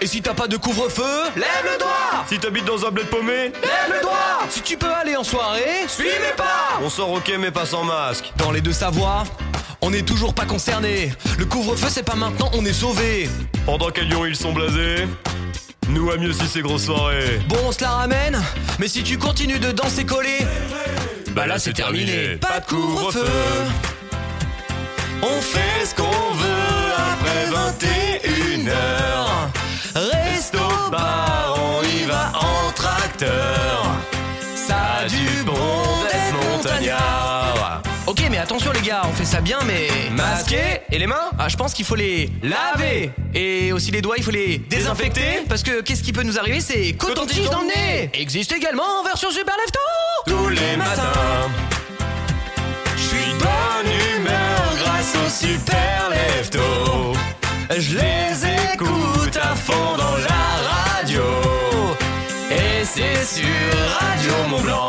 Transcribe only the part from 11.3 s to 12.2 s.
Le couvre-feu c'est pas